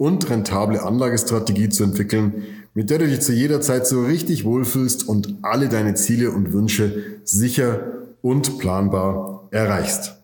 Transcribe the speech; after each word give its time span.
und 0.00 0.30
rentable 0.30 0.82
Anlagestrategie 0.82 1.68
zu 1.68 1.84
entwickeln, 1.84 2.42
mit 2.72 2.88
der 2.88 2.96
du 2.96 3.06
dich 3.06 3.20
zu 3.20 3.34
jeder 3.34 3.60
Zeit 3.60 3.86
so 3.86 4.00
richtig 4.02 4.46
wohlfühlst 4.46 5.06
und 5.06 5.36
alle 5.42 5.68
deine 5.68 5.92
Ziele 5.92 6.30
und 6.30 6.54
Wünsche 6.54 7.20
sicher 7.24 7.82
und 8.22 8.58
planbar 8.58 9.46
erreichst. 9.50 10.16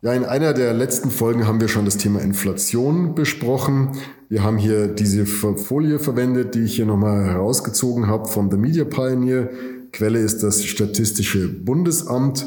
Ja, 0.00 0.14
in 0.14 0.24
einer 0.24 0.54
der 0.54 0.72
letzten 0.72 1.10
Folgen 1.10 1.46
haben 1.46 1.60
wir 1.60 1.68
schon 1.68 1.84
das 1.84 1.98
Thema 1.98 2.22
Inflation 2.22 3.14
besprochen. 3.14 3.90
Wir 4.30 4.42
haben 4.42 4.56
hier 4.56 4.88
diese 4.88 5.26
Folie 5.26 5.98
verwendet, 5.98 6.54
die 6.54 6.62
ich 6.62 6.76
hier 6.76 6.86
nochmal 6.86 7.26
herausgezogen 7.26 8.06
habe 8.06 8.28
von 8.28 8.50
The 8.50 8.56
Media 8.56 8.84
Pioneer. 8.84 9.50
Quelle 9.92 10.20
ist 10.20 10.42
das 10.42 10.64
Statistische 10.64 11.48
Bundesamt. 11.48 12.46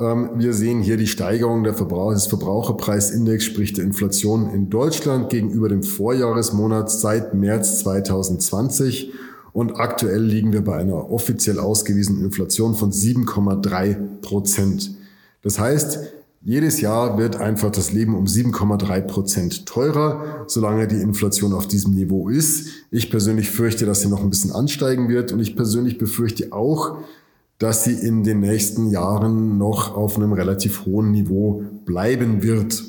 Ähm, 0.00 0.30
wir 0.36 0.54
sehen 0.54 0.80
hier 0.80 0.96
die 0.96 1.06
Steigerung 1.06 1.62
Verbrauch 1.74 2.12
des 2.12 2.26
Verbraucherpreisindex, 2.26 3.44
sprich 3.44 3.74
der 3.74 3.84
Inflation 3.84 4.50
in 4.52 4.70
Deutschland 4.70 5.28
gegenüber 5.28 5.68
dem 5.68 5.82
Vorjahresmonat 5.82 6.90
seit 6.90 7.34
März 7.34 7.80
2020. 7.80 9.12
Und 9.52 9.76
aktuell 9.76 10.22
liegen 10.22 10.52
wir 10.52 10.64
bei 10.64 10.76
einer 10.76 11.10
offiziell 11.10 11.58
ausgewiesenen 11.58 12.24
Inflation 12.24 12.74
von 12.74 12.92
7,3 12.92 14.20
Prozent. 14.22 14.94
Das 15.42 15.58
heißt, 15.58 15.98
jedes 16.42 16.80
Jahr 16.80 17.18
wird 17.18 17.36
einfach 17.36 17.70
das 17.70 17.92
Leben 17.92 18.14
um 18.14 18.24
7,3 18.24 19.02
Prozent 19.02 19.66
teurer, 19.66 20.44
solange 20.46 20.88
die 20.88 21.02
Inflation 21.02 21.52
auf 21.52 21.66
diesem 21.68 21.94
Niveau 21.94 22.30
ist. 22.30 22.68
Ich 22.90 23.10
persönlich 23.10 23.50
fürchte, 23.50 23.84
dass 23.84 24.00
sie 24.00 24.08
noch 24.08 24.22
ein 24.22 24.30
bisschen 24.30 24.52
ansteigen 24.52 25.10
wird 25.10 25.32
und 25.32 25.40
ich 25.40 25.56
persönlich 25.56 25.98
befürchte 25.98 26.52
auch, 26.52 26.96
dass 27.60 27.84
sie 27.84 27.92
in 27.92 28.24
den 28.24 28.40
nächsten 28.40 28.90
Jahren 28.90 29.58
noch 29.58 29.94
auf 29.94 30.16
einem 30.16 30.32
relativ 30.32 30.86
hohen 30.86 31.12
Niveau 31.12 31.62
bleiben 31.84 32.42
wird. 32.42 32.82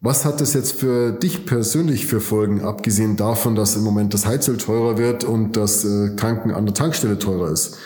Was 0.00 0.24
hat 0.24 0.40
das 0.40 0.54
jetzt 0.54 0.72
für 0.72 1.12
dich 1.12 1.44
persönlich 1.44 2.06
für 2.06 2.20
Folgen, 2.20 2.62
abgesehen 2.62 3.16
davon, 3.16 3.54
dass 3.54 3.76
im 3.76 3.84
Moment 3.84 4.14
das 4.14 4.26
Heizöl 4.26 4.56
teurer 4.56 4.96
wird 4.96 5.24
und 5.24 5.56
das 5.56 5.84
äh, 5.84 6.16
Tanken 6.16 6.50
an 6.50 6.64
der 6.64 6.74
Tankstelle 6.74 7.18
teurer 7.18 7.50
ist? 7.50 7.76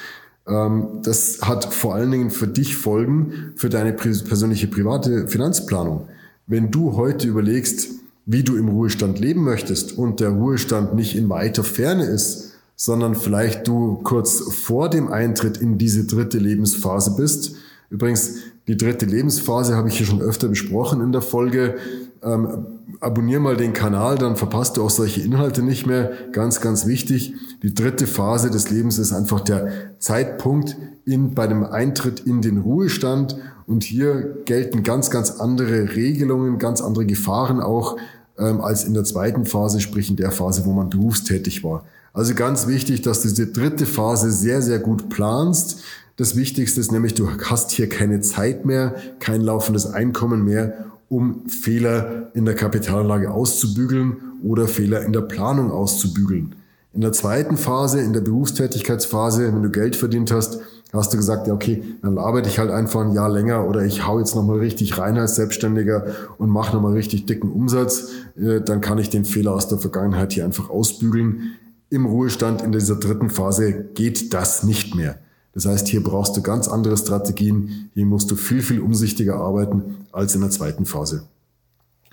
Ähm, 0.47 1.01
das 1.03 1.41
hat 1.43 1.65
vor 1.65 1.97
allen 1.97 2.13
Dingen 2.13 2.31
für 2.31 2.47
dich 2.47 2.77
Folgen 2.77 3.53
für 3.57 3.69
deine 3.69 3.93
persönliche 3.93 4.69
private 4.69 5.27
Finanzplanung. 5.27 6.09
Wenn 6.47 6.71
du 6.71 6.97
heute 6.97 7.27
überlegst, 7.27 7.89
wie 8.25 8.45
du 8.45 8.57
im 8.57 8.69
Ruhestand 8.69 9.19
leben 9.19 9.43
möchtest 9.43 9.99
und 9.99 10.21
der 10.21 10.31
Ruhestand 10.31 10.95
nicht 10.95 11.17
in 11.17 11.29
weiter 11.29 11.65
Ferne 11.65 12.05
ist, 12.05 12.48
sondern 12.81 13.17
vielleicht 13.17 13.67
du 13.67 13.97
kurz 14.05 14.41
vor 14.55 14.89
dem 14.89 15.09
Eintritt 15.09 15.57
in 15.57 15.79
diese 15.79 16.05
dritte 16.05 16.39
Lebensphase 16.39 17.17
bist. 17.17 17.57
Übrigens, 17.91 18.37
die 18.69 18.77
dritte 18.77 19.05
Lebensphase 19.05 19.77
habe 19.77 19.89
ich 19.89 19.99
hier 19.99 20.07
schon 20.07 20.23
öfter 20.23 20.47
besprochen 20.47 21.01
in 21.01 21.11
der 21.11 21.21
Folge. 21.21 21.75
Ähm, 22.23 22.67
abonnier 23.01 23.41
mal 23.41 23.57
den 23.57 23.73
Kanal, 23.73 24.17
dann 24.17 24.37
verpasst 24.37 24.77
du 24.77 24.85
auch 24.85 24.91
solche 24.91 25.23
Inhalte 25.23 25.63
nicht 25.63 25.87
mehr. 25.87 26.13
Ganz, 26.31 26.61
ganz 26.61 26.87
wichtig. 26.87 27.35
Die 27.65 27.75
dritte 27.75 28.07
Phase 28.07 28.49
des 28.49 28.71
Lebens 28.71 28.99
ist 28.99 29.13
einfach 29.13 29.41
der 29.41 29.99
Zeitpunkt 29.99 30.77
in, 31.05 31.35
bei 31.35 31.49
dem 31.49 31.65
Eintritt 31.65 32.21
in 32.21 32.43
den 32.43 32.59
Ruhestand. 32.59 33.37
Und 33.67 33.83
hier 33.83 34.37
gelten 34.45 34.85
ganz, 34.85 35.11
ganz 35.11 35.33
andere 35.33 35.97
Regelungen, 35.97 36.61
ganz 36.61 36.81
andere 36.81 37.07
Gefahren 37.07 37.61
auch 37.61 37.97
ähm, 38.39 38.61
als 38.61 38.85
in 38.85 38.95
der 38.95 39.05
zweiten 39.05 39.45
Phase, 39.45 39.81
sprich 39.81 40.11
in 40.11 40.17
der 40.17 40.31
Phase, 40.31 40.65
wo 40.65 40.73
man 40.73 40.91
berufstätig 40.91 41.65
war. 41.65 41.85
Also 42.13 42.35
ganz 42.35 42.67
wichtig, 42.67 43.03
dass 43.03 43.23
du 43.23 43.29
diese 43.29 43.49
dritte 43.49 43.87
Phase 43.87 44.31
sehr, 44.31 44.63
sehr 44.63 44.79
gut 44.79 45.09
planst. 45.09 45.81
Das 46.17 46.37
Wichtigste 46.37 46.81
ist 46.81 46.91
nämlich, 46.91 47.15
du 47.15 47.29
hast 47.45 47.71
hier 47.71 47.89
keine 47.89 48.21
Zeit 48.21 48.65
mehr, 48.65 48.97
kein 49.21 49.41
laufendes 49.41 49.87
Einkommen 49.87 50.45
mehr, 50.45 50.87
um 51.09 51.49
Fehler 51.49 52.31
in 52.35 52.45
der 52.45 52.55
Kapitalanlage 52.55 53.31
auszubügeln 53.31 54.17
oder 54.43 54.67
Fehler 54.67 55.03
in 55.03 55.13
der 55.13 55.23
Planung 55.23 55.71
auszubügeln. 55.71 56.55
In 56.93 57.03
der 57.03 57.13
zweiten 57.13 57.57
Phase, 57.57 58.01
in 58.01 58.13
der 58.13 58.21
Berufstätigkeitsphase, 58.21 59.53
wenn 59.53 59.63
du 59.63 59.71
Geld 59.71 59.95
verdient 59.95 60.33
hast, 60.33 60.59
hast 60.93 61.13
du 61.13 61.17
gesagt, 61.17 61.47
ja 61.47 61.55
okay, 61.55 61.83
dann 62.03 62.19
arbeite 62.19 62.49
ich 62.49 62.59
halt 62.59 62.71
einfach 62.71 63.03
ein 63.03 63.13
Jahr 63.13 63.29
länger 63.29 63.69
oder 63.69 63.85
ich 63.85 64.07
hau 64.07 64.19
jetzt 64.19 64.35
nochmal 64.35 64.59
richtig 64.59 64.99
rein 64.99 65.19
als 65.19 65.37
Selbstständiger 65.37 66.07
und 66.39 66.49
mache 66.49 66.75
nochmal 66.75 66.95
richtig 66.95 67.27
dicken 67.27 67.53
Umsatz. 67.53 68.09
Äh, 68.37 68.61
dann 68.63 68.81
kann 68.81 68.99
ich 68.99 69.11
den 69.11 69.25
Fehler 69.25 69.53
aus 69.53 69.69
der 69.69 69.79
Vergangenheit 69.79 70.33
hier 70.33 70.45
einfach 70.45 70.71
ausbügeln. 70.71 71.57
Im 71.91 72.07
Ruhestand 72.07 72.63
in 72.63 72.73
dieser 72.73 72.97
dritten 72.97 73.31
Phase 73.31 73.73
geht 73.95 74.33
das 74.33 74.63
nicht 74.63 74.95
mehr. 74.95 75.19
Das 75.53 75.67
heißt, 75.67 75.89
hier 75.89 76.03
brauchst 76.03 76.37
du 76.37 76.43
ganz 76.43 76.69
andere 76.69 76.97
Strategien. 76.97 77.91
Hier 77.95 78.07
musst 78.07 78.31
du 78.31 78.37
viel, 78.37 78.63
viel 78.63 78.81
umsichtiger 78.81 79.37
arbeiten 79.37 80.07
als 80.13 80.35
in 80.35 80.41
der 80.41 80.51
zweiten 80.51 80.87
Phase. 80.87 81.25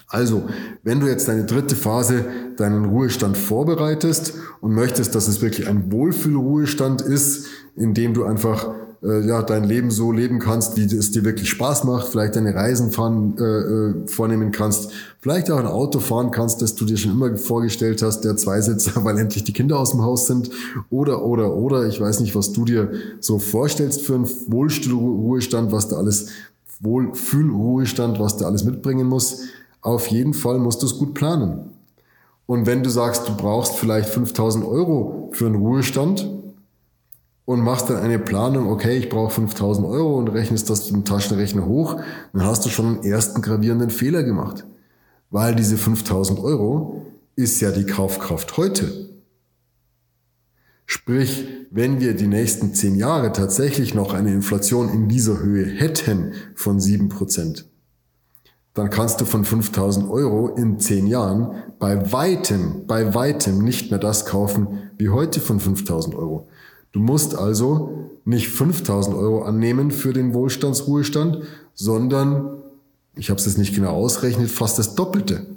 Also, 0.07 0.43
wenn 0.83 0.99
du 0.99 1.07
jetzt 1.07 1.27
deine 1.27 1.45
dritte 1.45 1.75
Phase, 1.75 2.25
deinen 2.57 2.85
Ruhestand 2.85 3.37
vorbereitest 3.37 4.33
und 4.61 4.73
möchtest, 4.73 5.15
dass 5.15 5.27
es 5.27 5.41
wirklich 5.41 5.67
ein 5.67 5.91
Wohlfühlruhestand 5.91 7.01
ist, 7.01 7.47
in 7.75 7.93
dem 7.93 8.13
du 8.13 8.23
einfach 8.23 8.69
äh, 9.05 9.27
ja, 9.27 9.41
dein 9.41 9.63
Leben 9.63 9.91
so 9.91 10.11
leben 10.11 10.39
kannst, 10.39 10.77
wie 10.77 10.83
es 10.85 11.11
dir 11.11 11.23
wirklich 11.23 11.49
Spaß 11.49 11.83
macht, 11.83 12.07
vielleicht 12.07 12.35
deine 12.35 12.55
Reisen 12.55 12.91
fahren, 12.91 13.35
äh, 13.37 13.43
äh, 13.43 14.07
vornehmen 14.07 14.51
kannst, 14.51 14.91
vielleicht 15.19 15.51
auch 15.51 15.59
ein 15.59 15.67
Auto 15.67 15.99
fahren 15.99 16.31
kannst, 16.31 16.61
das 16.61 16.75
du 16.75 16.85
dir 16.85 16.97
schon 16.97 17.11
immer 17.11 17.35
vorgestellt 17.37 18.01
hast, 18.01 18.21
der 18.21 18.35
Zweisitzer, 18.35 18.91
weil 19.03 19.17
endlich 19.17 19.43
die 19.43 19.53
Kinder 19.53 19.79
aus 19.79 19.91
dem 19.91 20.01
Haus 20.01 20.27
sind 20.27 20.49
oder, 20.89 21.23
oder, 21.23 21.53
oder, 21.55 21.87
ich 21.87 21.99
weiß 22.01 22.19
nicht, 22.21 22.35
was 22.35 22.51
du 22.51 22.65
dir 22.65 22.91
so 23.19 23.39
vorstellst 23.39 24.01
für 24.01 24.15
einen 24.15 24.29
Wohlruhestand, 24.47 25.71
was 25.71 25.87
da 25.87 25.97
alles, 25.97 26.27
Wohlfühlruhestand, 26.81 28.19
was 28.19 28.37
da 28.37 28.45
alles 28.45 28.63
mitbringen 28.63 29.07
muss. 29.07 29.43
Auf 29.85 30.07
jeden 30.07 30.33
Fall 30.33 30.59
musst 30.59 30.81
du 30.81 30.85
es 30.85 30.97
gut 30.97 31.13
planen. 31.13 31.71
Und 32.45 32.65
wenn 32.65 32.83
du 32.83 32.89
sagst, 32.89 33.27
du 33.27 33.35
brauchst 33.35 33.75
vielleicht 33.75 34.09
5000 34.09 34.65
Euro 34.65 35.29
für 35.31 35.45
einen 35.45 35.55
Ruhestand, 35.55 36.27
und 37.45 37.61
machst 37.61 37.89
dann 37.89 37.97
eine 37.97 38.19
Planung, 38.19 38.69
okay, 38.69 38.97
ich 38.97 39.09
brauche 39.09 39.31
5000 39.31 39.87
Euro 39.87 40.17
und 40.17 40.29
rechnest 40.29 40.69
das 40.69 40.87
dem 40.87 41.05
Taschenrechner 41.05 41.65
hoch, 41.65 42.01
dann 42.33 42.43
hast 42.43 42.65
du 42.65 42.69
schon 42.69 42.85
einen 42.87 43.03
ersten 43.03 43.41
gravierenden 43.41 43.91
Fehler 43.91 44.23
gemacht. 44.23 44.65
Weil 45.29 45.55
diese 45.55 45.77
5000 45.77 46.39
Euro 46.39 47.05
ist 47.35 47.61
ja 47.61 47.71
die 47.71 47.85
Kaufkraft 47.85 48.57
heute. 48.57 49.09
Sprich, 50.87 51.47
wenn 51.71 51.99
wir 51.99 52.15
die 52.15 52.27
nächsten 52.27 52.73
zehn 52.73 52.95
Jahre 52.95 53.31
tatsächlich 53.31 53.93
noch 53.93 54.13
eine 54.13 54.33
Inflation 54.33 54.89
in 54.89 55.07
dieser 55.07 55.39
Höhe 55.39 55.65
hätten 55.65 56.33
von 56.55 56.79
sieben 56.79 57.09
Prozent, 57.09 57.67
dann 58.75 58.89
kannst 58.89 59.21
du 59.21 59.25
von 59.25 59.45
5000 59.45 60.09
Euro 60.09 60.49
in 60.49 60.79
zehn 60.79 61.07
Jahren 61.07 61.55
bei 61.79 62.11
weitem, 62.11 62.85
bei 62.85 63.15
weitem 63.15 63.63
nicht 63.63 63.89
mehr 63.89 63.99
das 63.99 64.25
kaufen 64.25 64.91
wie 64.97 65.09
heute 65.09 65.39
von 65.39 65.61
5000 65.61 66.13
Euro. 66.13 66.47
Du 66.91 66.99
musst 66.99 67.37
also 67.37 68.11
nicht 68.25 68.49
5000 68.49 69.15
Euro 69.15 69.43
annehmen 69.43 69.91
für 69.91 70.11
den 70.11 70.33
Wohlstandsruhestand, 70.33 71.43
sondern, 71.73 72.63
ich 73.15 73.29
habe 73.29 73.39
es 73.39 73.45
jetzt 73.45 73.57
nicht 73.57 73.75
genau 73.75 73.91
ausrechnet, 73.91 74.51
fast 74.51 74.77
das 74.77 74.93
Doppelte. 74.93 75.54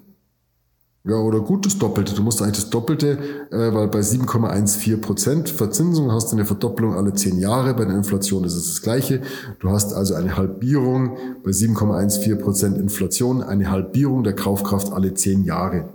Ja, 1.04 1.14
oder 1.16 1.40
gut 1.40 1.64
das 1.64 1.78
Doppelte. 1.78 2.14
Du 2.14 2.22
musst 2.22 2.42
eigentlich 2.42 2.56
das 2.56 2.70
Doppelte, 2.70 3.18
äh, 3.50 3.72
weil 3.72 3.88
bei 3.88 4.00
7,14 4.00 5.00
Prozent 5.00 5.48
Verzinsung 5.48 6.12
hast 6.12 6.32
du 6.32 6.36
eine 6.36 6.44
Verdoppelung 6.44 6.94
alle 6.94 7.14
10 7.14 7.38
Jahre. 7.38 7.72
Bei 7.74 7.84
der 7.84 7.96
Inflation 7.96 8.44
ist 8.44 8.54
es 8.54 8.66
das 8.66 8.82
Gleiche. 8.82 9.22
Du 9.60 9.70
hast 9.70 9.94
also 9.94 10.14
eine 10.14 10.36
Halbierung 10.36 11.16
bei 11.42 11.52
7,14 11.52 12.36
Prozent 12.36 12.78
Inflation, 12.78 13.42
eine 13.42 13.70
Halbierung 13.70 14.24
der 14.24 14.34
Kaufkraft 14.34 14.92
alle 14.92 15.14
10 15.14 15.44
Jahre. 15.44 15.88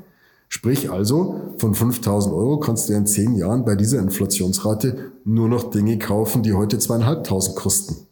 Sprich 0.47 0.89
also, 0.89 1.53
von 1.57 1.73
5000 1.73 2.33
Euro 2.33 2.59
kannst 2.59 2.87
du 2.87 2.93
in 2.93 3.05
10 3.05 3.35
Jahren 3.35 3.65
bei 3.65 3.75
dieser 3.75 3.99
Inflationsrate 3.99 5.11
nur 5.25 5.49
noch 5.49 5.71
Dinge 5.71 5.97
kaufen, 5.97 6.43
die 6.43 6.53
heute 6.53 6.79
zweieinhalbtausend 6.79 7.55
kosten. 7.55 8.07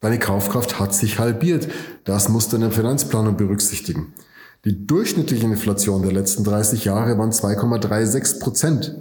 Deine 0.00 0.18
Kaufkraft 0.18 0.78
hat 0.78 0.94
sich 0.94 1.18
halbiert. 1.18 1.68
Das 2.04 2.28
musst 2.28 2.52
du 2.52 2.56
in 2.56 2.62
der 2.62 2.70
Finanzplanung 2.70 3.36
berücksichtigen. 3.36 4.14
Die 4.66 4.86
durchschnittliche 4.86 5.46
Inflation 5.46 6.02
der 6.02 6.12
letzten 6.12 6.44
30 6.44 6.84
Jahre 6.84 7.16
waren 7.16 7.30
2,36 7.30 8.40
Prozent. 8.40 8.94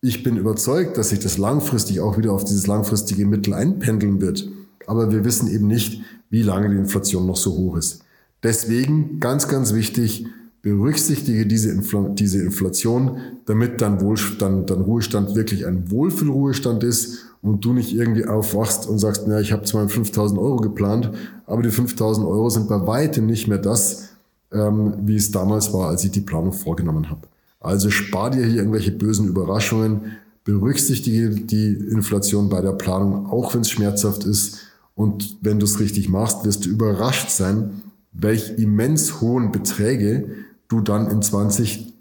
Ich 0.00 0.22
bin 0.22 0.38
überzeugt, 0.38 0.96
dass 0.96 1.10
sich 1.10 1.18
das 1.18 1.36
langfristig 1.36 2.00
auch 2.00 2.16
wieder 2.16 2.32
auf 2.32 2.44
dieses 2.44 2.66
langfristige 2.66 3.26
Mittel 3.26 3.52
einpendeln 3.52 4.22
wird. 4.22 4.48
Aber 4.86 5.12
wir 5.12 5.26
wissen 5.26 5.48
eben 5.48 5.66
nicht, 5.66 6.00
wie 6.30 6.42
lange 6.42 6.70
die 6.70 6.76
Inflation 6.76 7.26
noch 7.26 7.36
so 7.36 7.54
hoch 7.54 7.76
ist. 7.76 8.02
Deswegen 8.42 9.20
ganz, 9.20 9.46
ganz 9.48 9.74
wichtig, 9.74 10.26
berücksichtige 10.62 11.46
diese, 11.46 11.70
Infl 11.70 12.14
diese 12.14 12.42
Inflation, 12.42 13.18
damit 13.44 13.82
dein, 13.82 14.00
Wohlstand, 14.00 14.70
dein 14.70 14.80
Ruhestand 14.80 15.34
wirklich 15.34 15.66
ein 15.66 15.90
Wohlfühlruhestand 15.90 16.82
ist 16.82 17.26
und 17.42 17.62
du 17.64 17.74
nicht 17.74 17.94
irgendwie 17.94 18.24
aufwachst 18.24 18.88
und 18.88 18.98
sagst, 18.98 19.24
na, 19.26 19.40
ich 19.40 19.52
habe 19.52 19.64
zwar 19.64 19.86
5000 19.86 20.40
Euro 20.40 20.56
geplant, 20.56 21.10
aber 21.46 21.62
die 21.62 21.70
5000 21.70 22.26
Euro 22.26 22.48
sind 22.48 22.68
bei 22.68 22.86
weitem 22.86 23.26
nicht 23.26 23.48
mehr 23.48 23.58
das, 23.58 24.08
ähm, 24.52 24.94
wie 25.02 25.16
es 25.16 25.30
damals 25.30 25.72
war, 25.72 25.88
als 25.88 26.04
ich 26.04 26.10
die 26.10 26.20
Planung 26.20 26.52
vorgenommen 26.52 27.10
habe. 27.10 27.28
Also 27.60 27.90
spar 27.90 28.30
dir 28.30 28.46
hier 28.46 28.58
irgendwelche 28.58 28.92
bösen 28.92 29.28
Überraschungen, 29.28 30.12
berücksichtige 30.44 31.30
die 31.30 31.72
Inflation 31.72 32.48
bei 32.48 32.60
der 32.60 32.72
Planung, 32.72 33.26
auch 33.26 33.54
wenn 33.54 33.62
es 33.62 33.70
schmerzhaft 33.70 34.24
ist. 34.24 34.60
Und 34.94 35.36
wenn 35.42 35.58
du 35.58 35.64
es 35.64 35.80
richtig 35.80 36.08
machst, 36.08 36.44
wirst 36.44 36.64
du 36.64 36.70
überrascht 36.70 37.30
sein, 37.30 37.82
welch 38.12 38.58
immens 38.58 39.20
hohen 39.20 39.52
Beträge 39.52 40.30
du 40.68 40.80
dann 40.80 41.10
in 41.10 41.22
20, 41.22 41.92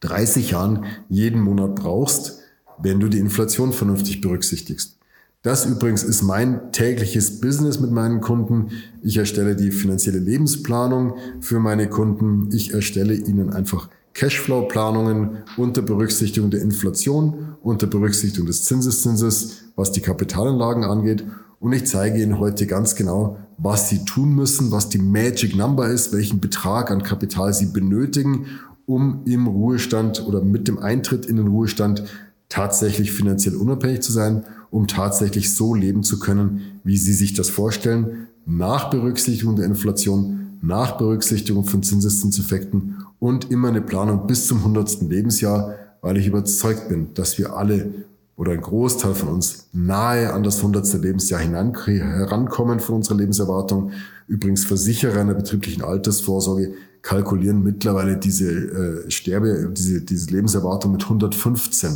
30 0.00 0.52
Jahren 0.52 0.84
jeden 1.08 1.40
Monat 1.40 1.74
brauchst, 1.74 2.38
wenn 2.80 3.00
du 3.00 3.08
die 3.08 3.18
Inflation 3.18 3.72
vernünftig 3.72 4.20
berücksichtigst. 4.20 4.97
Das 5.42 5.66
übrigens 5.66 6.02
ist 6.02 6.22
mein 6.22 6.72
tägliches 6.72 7.40
Business 7.40 7.78
mit 7.78 7.92
meinen 7.92 8.20
Kunden. 8.20 8.70
Ich 9.02 9.18
erstelle 9.18 9.54
die 9.54 9.70
finanzielle 9.70 10.18
Lebensplanung 10.18 11.14
für 11.40 11.60
meine 11.60 11.88
Kunden. 11.88 12.48
Ich 12.52 12.74
erstelle 12.74 13.14
ihnen 13.14 13.50
einfach 13.50 13.88
Cashflow-Planungen 14.14 15.44
unter 15.56 15.82
Berücksichtigung 15.82 16.50
der 16.50 16.62
Inflation, 16.62 17.54
unter 17.62 17.86
Berücksichtigung 17.86 18.48
des 18.48 18.64
Zinseszinses, 18.64 19.62
was 19.76 19.92
die 19.92 20.00
Kapitalanlagen 20.00 20.82
angeht. 20.82 21.24
Und 21.60 21.72
ich 21.72 21.86
zeige 21.86 22.20
Ihnen 22.20 22.40
heute 22.40 22.66
ganz 22.66 22.96
genau, 22.96 23.38
was 23.58 23.88
Sie 23.88 24.04
tun 24.04 24.34
müssen, 24.34 24.72
was 24.72 24.88
die 24.88 24.98
Magic 24.98 25.56
Number 25.56 25.88
ist, 25.88 26.12
welchen 26.12 26.40
Betrag 26.40 26.90
an 26.90 27.04
Kapital 27.04 27.54
Sie 27.54 27.66
benötigen, 27.66 28.46
um 28.86 29.22
im 29.24 29.46
Ruhestand 29.46 30.26
oder 30.26 30.42
mit 30.42 30.66
dem 30.66 30.80
Eintritt 30.80 31.26
in 31.26 31.36
den 31.36 31.46
Ruhestand 31.46 32.02
tatsächlich 32.48 33.12
finanziell 33.12 33.56
unabhängig 33.56 34.00
zu 34.00 34.12
sein, 34.12 34.44
um 34.70 34.86
tatsächlich 34.86 35.54
so 35.54 35.74
leben 35.74 36.02
zu 36.02 36.18
können, 36.18 36.80
wie 36.84 36.96
Sie 36.96 37.12
sich 37.12 37.34
das 37.34 37.50
vorstellen, 37.50 38.28
nach 38.46 38.90
Berücksichtigung 38.90 39.56
der 39.56 39.66
Inflation, 39.66 40.58
nach 40.62 40.96
Berücksichtigung 40.96 41.64
von 41.64 41.82
Zinseszinseffekten 41.82 43.04
und 43.18 43.50
immer 43.50 43.68
eine 43.68 43.82
Planung 43.82 44.26
bis 44.26 44.46
zum 44.46 44.58
100. 44.58 45.02
Lebensjahr, 45.02 45.74
weil 46.00 46.16
ich 46.16 46.26
überzeugt 46.26 46.88
bin, 46.88 47.14
dass 47.14 47.38
wir 47.38 47.54
alle 47.54 47.90
oder 48.36 48.52
ein 48.52 48.60
Großteil 48.60 49.14
von 49.14 49.28
uns 49.28 49.66
nahe 49.72 50.32
an 50.32 50.44
das 50.44 50.58
100. 50.58 50.94
Lebensjahr 51.02 51.40
herankommen 51.40 52.78
von 52.78 52.96
unserer 52.96 53.16
Lebenserwartung. 53.16 53.90
Übrigens 54.28 54.64
Versicherer 54.64 55.20
in 55.20 55.26
der 55.26 55.34
betrieblichen 55.34 55.82
Altersvorsorge 55.82 56.72
kalkulieren 57.02 57.62
mittlerweile 57.64 58.16
diese 58.16 58.50
äh, 58.50 59.10
Sterbe, 59.10 59.72
diese, 59.76 60.02
diese 60.02 60.30
Lebenserwartung 60.30 60.92
mit 60.92 61.02
115. 61.02 61.90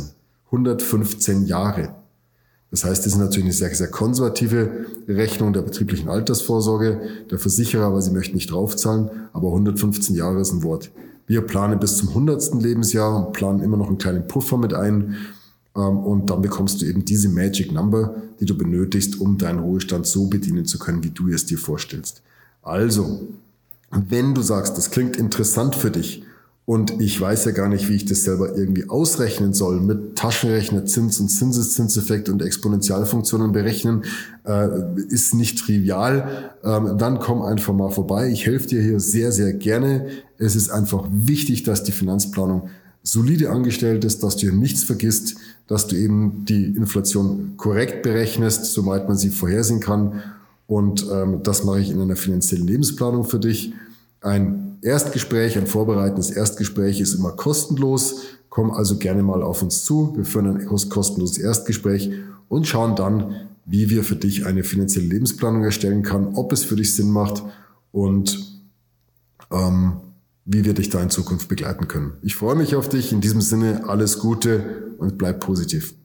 115 0.53 1.47
Jahre. 1.47 1.95
Das 2.69 2.85
heißt, 2.85 3.05
das 3.05 3.13
ist 3.13 3.19
natürlich 3.19 3.45
eine 3.45 3.53
sehr, 3.53 3.73
sehr 3.73 3.89
konservative 3.89 4.85
Rechnung 5.07 5.53
der 5.53 5.61
betrieblichen 5.61 6.09
Altersvorsorge, 6.09 7.01
der 7.29 7.39
Versicherer, 7.39 7.93
weil 7.93 8.01
sie 8.01 8.11
möchten 8.11 8.35
nicht 8.35 8.51
draufzahlen, 8.51 9.09
aber 9.33 9.47
115 9.49 10.15
Jahre 10.15 10.41
ist 10.41 10.53
ein 10.53 10.63
Wort. 10.63 10.91
Wir 11.25 11.41
planen 11.41 11.79
bis 11.79 11.97
zum 11.97 12.09
100. 12.09 12.61
Lebensjahr 12.61 13.27
und 13.27 13.33
planen 13.33 13.61
immer 13.61 13.77
noch 13.77 13.87
einen 13.87 13.97
kleinen 13.97 14.27
Puffer 14.27 14.57
mit 14.57 14.73
ein. 14.73 15.15
Ähm, 15.75 15.99
und 15.99 16.29
dann 16.29 16.41
bekommst 16.41 16.81
du 16.81 16.85
eben 16.85 17.05
diese 17.05 17.29
Magic 17.29 17.71
Number, 17.71 18.15
die 18.39 18.45
du 18.45 18.57
benötigst, 18.57 19.19
um 19.19 19.37
deinen 19.37 19.59
Ruhestand 19.59 20.05
so 20.05 20.27
bedienen 20.27 20.65
zu 20.65 20.77
können, 20.79 21.03
wie 21.03 21.11
du 21.11 21.29
es 21.29 21.45
dir 21.45 21.57
vorstellst. 21.57 22.21
Also, 22.61 23.21
wenn 23.91 24.33
du 24.33 24.41
sagst, 24.41 24.77
das 24.77 24.91
klingt 24.91 25.15
interessant 25.15 25.75
für 25.75 25.91
dich 25.91 26.23
und 26.65 27.01
ich 27.01 27.19
weiß 27.19 27.43
ja 27.43 27.51
gar 27.51 27.67
nicht, 27.67 27.89
wie 27.89 27.95
ich 27.95 28.05
das 28.05 28.23
selber 28.23 28.55
irgendwie 28.55 28.89
ausrechnen 28.89 29.53
soll 29.53 29.81
mit 29.81 30.15
Taschenrechner, 30.15 30.85
Zins 30.85 31.19
und 31.19 31.27
Zinseszinseffekt 31.27 32.29
und 32.29 32.41
Exponentialfunktionen 32.41 33.51
berechnen, 33.51 34.05
äh, 34.45 34.69
ist 35.09 35.33
nicht 35.33 35.59
trivial. 35.59 36.53
Ähm, 36.63 36.97
dann 36.97 37.19
komm 37.19 37.41
einfach 37.41 37.73
mal 37.73 37.89
vorbei. 37.89 38.29
Ich 38.29 38.45
helfe 38.45 38.67
dir 38.67 38.81
hier 38.81 39.01
sehr, 39.01 39.33
sehr 39.33 39.51
gerne. 39.51 40.07
Es 40.37 40.55
ist 40.55 40.69
einfach 40.69 41.05
wichtig, 41.11 41.63
dass 41.63 41.83
die 41.83 41.91
Finanzplanung 41.91 42.69
solide 43.03 43.49
angestellt 43.49 44.05
ist, 44.05 44.23
dass 44.23 44.37
du 44.37 44.47
hier 44.47 44.53
nichts 44.53 44.85
vergisst, 44.85 45.35
dass 45.67 45.87
du 45.87 45.97
eben 45.97 46.45
die 46.45 46.67
Inflation 46.67 47.55
korrekt 47.57 48.03
berechnest, 48.03 48.71
soweit 48.71 49.09
man 49.09 49.17
sie 49.17 49.31
vorhersehen 49.31 49.81
kann. 49.81 50.23
Und 50.67 51.05
ähm, 51.11 51.41
das 51.43 51.65
mache 51.65 51.81
ich 51.81 51.91
in 51.91 51.99
einer 51.99 52.15
finanziellen 52.15 52.65
Lebensplanung 52.65 53.25
für 53.25 53.39
dich. 53.39 53.73
Ein 54.23 54.77
Erstgespräch, 54.81 55.57
ein 55.57 55.67
vorbereitendes 55.67 56.31
Erstgespräch 56.31 57.01
ist 57.01 57.13
immer 57.13 57.33
kostenlos. 57.33 58.21
Komm 58.49 58.71
also 58.71 58.97
gerne 58.97 59.21
mal 59.21 59.43
auf 59.43 59.61
uns 59.61 59.83
zu. 59.83 60.13
Wir 60.15 60.23
führen 60.23 60.47
ein 60.47 60.65
kostenloses 60.65 61.37
Erstgespräch 61.37 62.09
und 62.47 62.65
schauen 62.65 62.95
dann, 62.95 63.35
wie 63.65 63.89
wir 63.89 64.03
für 64.03 64.15
dich 64.15 64.45
eine 64.45 64.63
finanzielle 64.63 65.07
Lebensplanung 65.07 65.63
erstellen 65.63 66.03
können, 66.03 66.35
ob 66.35 66.53
es 66.53 66.63
für 66.63 66.77
dich 66.77 66.95
Sinn 66.95 67.11
macht 67.11 67.43
und 67.91 68.61
ähm, 69.51 69.97
wie 70.45 70.63
wir 70.63 70.73
dich 70.73 70.89
da 70.89 71.01
in 71.01 71.09
Zukunft 71.09 71.49
begleiten 71.49 71.89
können. 71.89 72.13
Ich 72.21 72.35
freue 72.35 72.55
mich 72.55 72.75
auf 72.75 72.87
dich. 72.87 73.11
In 73.11 73.19
diesem 73.19 73.41
Sinne 73.41 73.83
alles 73.87 74.19
Gute 74.19 74.93
und 74.99 75.17
bleib 75.17 75.41
positiv. 75.41 75.95